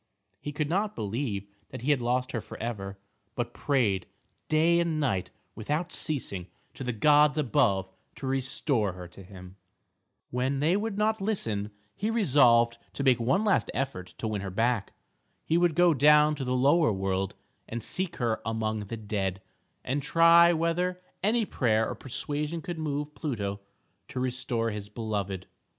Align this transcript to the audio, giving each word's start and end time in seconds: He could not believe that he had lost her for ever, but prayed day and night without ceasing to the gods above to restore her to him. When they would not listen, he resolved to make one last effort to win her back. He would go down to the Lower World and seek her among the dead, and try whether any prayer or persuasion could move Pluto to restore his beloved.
He 0.39 0.51
could 0.51 0.67
not 0.67 0.95
believe 0.95 1.45
that 1.69 1.83
he 1.83 1.91
had 1.91 2.01
lost 2.01 2.31
her 2.31 2.41
for 2.41 2.57
ever, 2.57 2.97
but 3.35 3.53
prayed 3.53 4.07
day 4.47 4.79
and 4.79 4.99
night 4.99 5.29
without 5.53 5.91
ceasing 5.91 6.47
to 6.73 6.83
the 6.83 6.91
gods 6.91 7.37
above 7.37 7.87
to 8.15 8.25
restore 8.25 8.93
her 8.93 9.07
to 9.09 9.21
him. 9.21 9.57
When 10.31 10.59
they 10.59 10.75
would 10.75 10.97
not 10.97 11.21
listen, 11.21 11.69
he 11.95 12.09
resolved 12.09 12.79
to 12.93 13.03
make 13.03 13.19
one 13.19 13.43
last 13.43 13.69
effort 13.75 14.07
to 14.17 14.27
win 14.27 14.41
her 14.41 14.49
back. 14.49 14.93
He 15.45 15.55
would 15.59 15.75
go 15.75 15.93
down 15.93 16.33
to 16.33 16.43
the 16.43 16.55
Lower 16.55 16.91
World 16.91 17.35
and 17.69 17.83
seek 17.83 18.15
her 18.15 18.41
among 18.43 18.85
the 18.87 18.97
dead, 18.97 19.39
and 19.83 20.01
try 20.01 20.51
whether 20.51 20.99
any 21.21 21.45
prayer 21.45 21.87
or 21.87 21.93
persuasion 21.93 22.63
could 22.63 22.79
move 22.79 23.13
Pluto 23.13 23.59
to 24.07 24.19
restore 24.19 24.71
his 24.71 24.89
beloved. 24.89 25.45